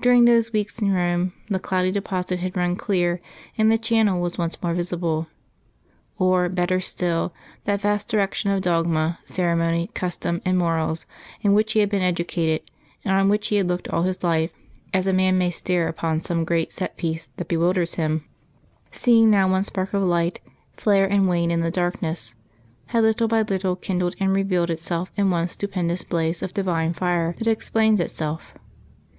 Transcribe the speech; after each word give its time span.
During 0.00 0.24
those 0.24 0.50
weeks 0.54 0.78
in 0.78 0.92
Rome 0.94 1.34
the 1.50 1.58
cloudy 1.58 1.92
deposit 1.92 2.38
had 2.38 2.56
run 2.56 2.74
clear 2.74 3.20
and 3.58 3.70
the 3.70 3.76
channel 3.76 4.18
was 4.18 4.38
once 4.38 4.56
more 4.62 4.72
visible. 4.72 5.26
Or, 6.18 6.48
better 6.48 6.80
still, 6.80 7.34
that 7.66 7.82
vast 7.82 8.14
erection 8.14 8.50
of 8.50 8.62
dogma, 8.62 9.18
ceremony, 9.26 9.90
custom 9.92 10.40
and 10.46 10.56
morals 10.56 11.04
in 11.42 11.52
which 11.52 11.74
he 11.74 11.80
had 11.80 11.90
been 11.90 12.00
educated, 12.00 12.62
and 13.04 13.14
on 13.14 13.28
which 13.28 13.48
he 13.48 13.56
had 13.56 13.68
looked 13.68 13.88
all 13.88 14.04
his 14.04 14.24
life 14.24 14.52
(as 14.94 15.06
a 15.06 15.12
man 15.12 15.36
may 15.36 15.50
stare 15.50 15.86
upon 15.86 16.20
some 16.20 16.46
great 16.46 16.72
set 16.72 16.96
piece 16.96 17.26
that 17.36 17.48
bewilders 17.48 17.96
him), 17.96 18.24
seeing 18.90 19.28
now 19.30 19.46
one 19.46 19.64
spark 19.64 19.92
of 19.92 20.02
light, 20.02 20.40
now 20.42 20.52
another, 20.54 20.58
flare 20.80 21.06
and 21.12 21.28
wane 21.28 21.50
in 21.50 21.60
the 21.60 21.70
darkness, 21.70 22.34
had 22.86 23.02
little 23.04 23.28
by 23.28 23.42
little 23.42 23.76
kindled 23.76 24.16
and 24.18 24.32
revealed 24.34 24.70
itself 24.70 25.12
in 25.14 25.28
one 25.28 25.46
stupendous 25.46 26.04
blaze 26.04 26.42
of 26.42 26.54
divine 26.54 26.94
fire 26.94 27.34
that 27.36 27.46
explains 27.46 28.00
itself. 28.00 28.54